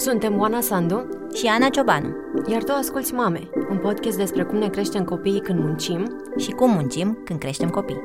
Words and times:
Suntem 0.00 0.38
Oana 0.38 0.60
Sandu 0.60 1.06
și 1.34 1.46
Ana 1.46 1.68
Ciobanu. 1.68 2.16
Iar 2.46 2.62
tu 2.62 2.72
asculți 2.72 3.14
Mame, 3.14 3.48
un 3.70 3.78
podcast 3.78 4.16
despre 4.16 4.42
cum 4.42 4.58
ne 4.58 4.68
creștem 4.68 5.04
copiii 5.04 5.40
când 5.40 5.58
muncim 5.58 6.22
și 6.36 6.50
cum 6.50 6.70
muncim 6.70 7.18
când 7.24 7.38
creștem 7.38 7.68
copii. 7.68 8.00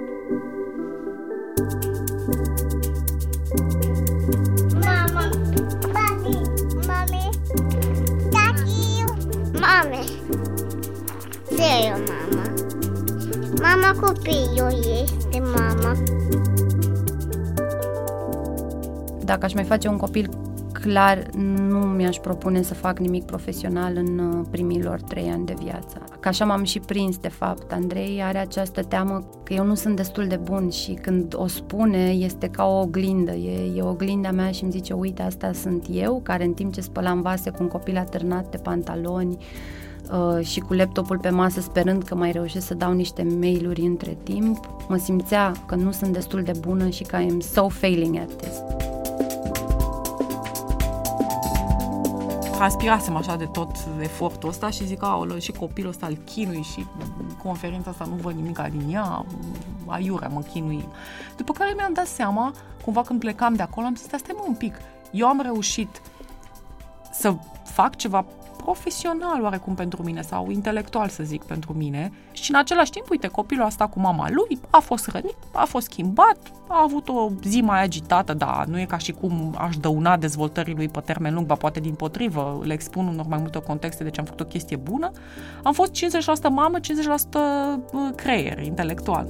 Mama, 4.73 5.29
papi, 5.81 6.37
mami, 6.87 7.29
tati, 8.31 9.03
mame. 9.51 10.03
Zero, 11.49 11.97
mama. 12.07 12.53
Mama 13.61 13.99
copilul 14.01 15.03
este 15.03 15.39
mama. 15.39 15.97
Dacă 19.23 19.45
aș 19.45 19.53
mai 19.53 19.63
face 19.63 19.87
un 19.87 19.97
copil 19.97 20.29
clar, 20.87 21.25
nu 21.57 21.77
mi-aș 21.77 22.17
propune 22.17 22.61
să 22.61 22.73
fac 22.73 22.99
nimic 22.99 23.23
profesional 23.23 23.93
în 23.95 24.19
uh, 24.19 24.45
primilor 24.51 25.01
trei 25.01 25.29
ani 25.29 25.45
de 25.45 25.53
viață. 25.63 25.97
Ca 26.19 26.29
așa 26.29 26.45
m-am 26.45 26.63
și 26.63 26.79
prins, 26.79 27.17
de 27.17 27.27
fapt. 27.27 27.71
Andrei 27.71 28.21
are 28.23 28.37
această 28.37 28.81
teamă 28.81 29.27
că 29.43 29.53
eu 29.53 29.65
nu 29.65 29.75
sunt 29.75 29.95
destul 29.95 30.27
de 30.27 30.35
bun 30.35 30.69
și 30.69 30.93
când 30.93 31.33
o 31.37 31.47
spune 31.47 32.09
este 32.09 32.47
ca 32.47 32.65
o 32.65 32.79
oglindă. 32.79 33.31
E, 33.31 33.71
e 33.75 33.81
oglinda 33.81 34.31
mea 34.31 34.51
și 34.51 34.63
îmi 34.63 34.71
zice, 34.71 34.93
uite, 34.93 35.21
asta 35.21 35.51
sunt 35.53 35.85
eu, 35.91 36.19
care 36.23 36.43
în 36.43 36.53
timp 36.53 36.73
ce 36.73 36.81
spălam 36.81 37.21
vase 37.21 37.49
cu 37.49 37.57
un 37.59 37.67
copil 37.67 37.97
atârnat 37.97 38.51
de 38.51 38.57
pantaloni, 38.57 39.37
Uh, 40.11 40.45
și 40.45 40.59
cu 40.59 40.73
laptopul 40.73 41.17
pe 41.17 41.29
masă 41.29 41.61
sperând 41.61 42.03
că 42.03 42.15
mai 42.15 42.31
reușesc 42.31 42.65
să 42.65 42.73
dau 42.73 42.93
niște 42.93 43.27
mail-uri 43.39 43.81
între 43.81 44.17
timp, 44.23 44.69
mă 44.87 44.97
simțea 44.97 45.51
că 45.67 45.75
nu 45.75 45.91
sunt 45.91 46.13
destul 46.13 46.41
de 46.41 46.51
bună 46.59 46.89
și 46.89 47.03
că 47.03 47.17
I'm 47.17 47.39
so 47.53 47.67
failing 47.67 48.17
at 48.17 48.35
this. 48.35 48.74
Transpirasem 52.55 53.15
așa 53.15 53.35
de 53.35 53.45
tot 53.45 53.69
efortul 54.01 54.49
ăsta 54.49 54.69
și 54.69 54.85
zic, 54.85 55.03
aolă, 55.03 55.39
și 55.39 55.51
copilul 55.51 55.89
ăsta 55.89 56.05
îl 56.05 56.15
chinui 56.15 56.61
și 56.61 56.85
conferința 57.43 57.89
asta 57.89 58.05
nu 58.05 58.15
văd 58.15 58.35
nimic 58.35 58.57
din 58.71 58.93
ea, 58.93 59.25
aiurea 59.85 60.27
mă 60.27 60.41
chinui. 60.41 60.87
După 61.37 61.53
care 61.53 61.73
mi-am 61.75 61.93
dat 61.93 62.07
seama, 62.07 62.53
cumva 62.83 63.01
când 63.01 63.19
plecam 63.19 63.53
de 63.53 63.61
acolo, 63.61 63.85
am 63.85 63.95
zis, 63.95 64.05
stai 64.05 64.35
mă 64.35 64.43
un 64.47 64.55
pic, 64.55 64.75
eu 65.11 65.27
am 65.27 65.41
reușit 65.41 66.01
să 67.11 67.35
fac 67.63 67.95
ceva 67.95 68.25
profesional 68.65 69.41
oarecum 69.41 69.73
pentru 69.73 70.03
mine 70.03 70.21
sau 70.21 70.49
intelectual 70.49 71.09
să 71.09 71.23
zic 71.23 71.43
pentru 71.43 71.73
mine 71.73 72.11
și 72.31 72.51
în 72.51 72.57
același 72.57 72.91
timp, 72.91 73.09
uite, 73.09 73.27
copilul 73.27 73.65
ăsta 73.65 73.87
cu 73.87 73.99
mama 73.99 74.29
lui 74.29 74.59
a 74.69 74.79
fost 74.79 75.07
rănit, 75.07 75.35
a 75.51 75.65
fost 75.65 75.85
schimbat, 75.85 76.37
a 76.67 76.81
avut 76.83 77.09
o 77.09 77.29
zi 77.43 77.61
mai 77.61 77.83
agitată, 77.83 78.33
dar 78.33 78.65
nu 78.65 78.79
e 78.79 78.85
ca 78.85 78.97
și 78.97 79.11
cum 79.11 79.55
aș 79.57 79.77
dăuna 79.77 80.17
dezvoltării 80.17 80.75
lui 80.75 80.89
pe 80.89 80.99
termen 80.99 81.33
lung, 81.33 81.45
ba 81.45 81.53
poate 81.53 81.79
din 81.79 81.93
potrivă, 81.93 82.59
le 82.63 82.73
expun 82.73 83.07
în 83.07 83.23
mai 83.27 83.39
multe 83.39 83.59
contexte, 83.59 84.03
deci 84.03 84.19
am 84.19 84.25
făcut 84.25 84.39
o 84.39 84.45
chestie 84.45 84.75
bună. 84.75 85.11
Am 85.63 85.73
fost 85.73 85.91
50% 85.91 86.49
mamă, 86.49 86.77
50% 86.79 88.15
creier 88.15 88.59
intelectual. 88.59 89.27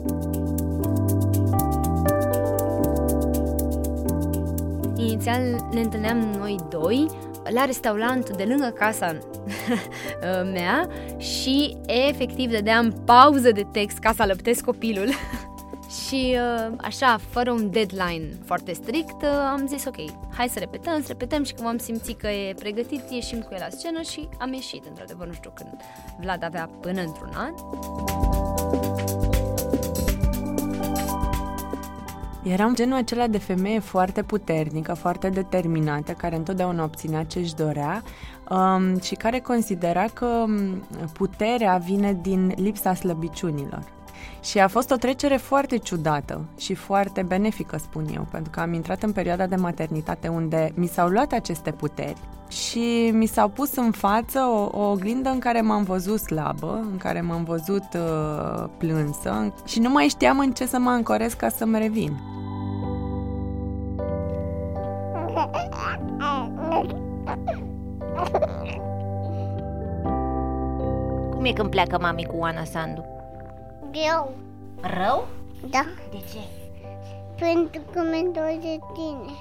Inițial 4.96 5.42
ne 5.72 5.82
întâlneam 5.82 6.18
noi 6.18 6.56
doi 6.70 7.08
la 7.50 7.66
restaurant 7.66 8.36
de 8.36 8.44
lângă 8.44 8.74
casa 8.78 9.18
mea 10.54 10.90
și 11.18 11.78
efectiv 11.86 12.52
dădeam 12.52 13.02
pauză 13.06 13.52
de 13.52 13.66
text 13.72 13.98
ca 13.98 14.12
să 14.16 14.22
alăptesc 14.22 14.64
copilul 14.64 15.10
și 16.08 16.38
așa, 16.78 17.20
fără 17.30 17.52
un 17.52 17.72
deadline 17.72 18.30
foarte 18.46 18.74
strict, 18.74 19.24
am 19.52 19.68
zis 19.68 19.86
ok, 19.86 19.96
hai 20.38 20.48
să 20.48 20.60
repetăm, 20.60 21.02
să 21.02 21.08
repetăm 21.08 21.44
și 21.44 21.54
când 21.54 21.68
am 21.68 21.78
simțit 21.78 22.20
că 22.20 22.28
e 22.28 22.54
pregătit, 22.54 23.02
ieșim 23.10 23.40
cu 23.40 23.50
el 23.52 23.60
la 23.60 23.78
scenă 23.78 24.02
și 24.02 24.28
am 24.40 24.54
ieșit, 24.54 24.84
într-adevăr, 24.88 25.28
nu 25.28 25.34
știu 25.34 25.52
când 25.54 25.70
Vlad 26.20 26.44
avea 26.44 26.70
până 26.82 27.02
într-un 27.02 27.32
an. 27.36 27.54
Eram 32.46 32.76
genul 32.76 32.98
acela 32.98 33.28
de 33.28 33.38
femeie 33.38 33.80
foarte 33.80 34.24
puternică, 34.24 34.94
foarte 34.94 35.30
determinată, 35.30 36.12
care 36.12 36.36
întotdeauna 36.36 36.84
obținea 36.84 37.24
ce 37.24 37.40
își 37.40 37.56
dorea 37.56 38.04
um, 38.50 39.00
și 39.00 39.16
care 39.16 39.40
considera 39.40 40.06
că 40.14 40.26
um, 40.26 40.84
puterea 41.14 41.78
vine 41.78 42.18
din 42.22 42.54
lipsa 42.56 42.94
slăbiciunilor. 42.94 43.84
Și 44.44 44.60
a 44.60 44.68
fost 44.68 44.92
o 44.92 44.96
trecere 44.96 45.36
foarte 45.36 45.78
ciudată 45.78 46.46
și 46.58 46.74
foarte 46.74 47.22
benefică, 47.22 47.78
spun 47.78 48.06
eu, 48.14 48.28
pentru 48.32 48.52
că 48.52 48.60
am 48.60 48.74
intrat 48.74 49.04
în 49.04 49.12
perioada 49.12 49.46
de 49.46 49.56
maternitate 49.56 50.28
unde 50.28 50.72
mi 50.76 50.88
s-au 50.88 51.08
luat 51.08 51.32
aceste 51.32 51.72
puteri 51.72 52.22
și 52.48 53.12
mi 53.14 53.26
s-au 53.26 53.50
pus 53.50 53.76
în 53.76 53.92
față 53.92 54.40
o, 54.40 54.80
o 54.80 54.90
oglindă 54.90 55.30
în 55.30 55.40
care 55.40 55.62
m-am 55.62 55.84
văzut 55.84 56.20
slabă, 56.20 56.88
în 56.92 56.98
care 56.98 57.22
m-am 57.22 57.44
văzut 57.44 57.86
uh, 57.94 58.66
plânsă 58.78 59.54
și 59.66 59.80
nu 59.80 59.90
mai 59.90 60.08
știam 60.08 60.40
în 60.40 60.52
ce 60.52 60.66
să 60.66 60.80
mă 60.80 60.90
ancorez 60.90 61.34
ca 61.34 61.50
să-mi 61.50 61.80
revin. 61.80 62.35
Cum 71.32 71.46
e 71.46 71.52
când 71.52 71.70
pleacă 71.70 71.98
mami 72.02 72.26
cu 72.26 72.36
Oana 72.38 72.64
Sandu? 72.64 73.06
Greu. 73.92 74.32
Rău? 74.82 75.28
Da. 75.70 75.86
De 76.12 76.18
ce? 76.32 76.40
Pentru 77.40 77.82
că 77.92 78.02
mi 78.12 78.32
de 78.34 78.80
tine. 78.94 79.32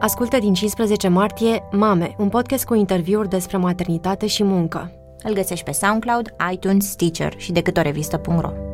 Ascultă 0.00 0.38
din 0.38 0.54
15 0.54 1.08
martie 1.08 1.62
Mame, 1.70 2.14
un 2.18 2.28
podcast 2.28 2.64
cu 2.64 2.74
interviuri 2.74 3.28
despre 3.28 3.56
maternitate 3.56 4.26
și 4.26 4.44
muncă. 4.44 4.90
Îl 5.22 5.34
găsești 5.34 5.64
pe 5.64 5.72
SoundCloud, 5.72 6.34
iTunes, 6.52 6.90
Stitcher 6.90 7.34
și 7.36 7.52
decât 7.52 7.76
o 7.76 7.80
revistă.ro. 7.80 8.65